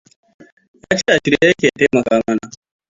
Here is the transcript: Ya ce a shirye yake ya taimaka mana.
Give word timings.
Ya 0.89 0.93
ce 0.99 1.07
a 1.15 1.21
shirye 1.21 1.39
yake 1.47 1.65
ya 1.65 1.73
taimaka 1.77 2.21
mana. 2.25 2.41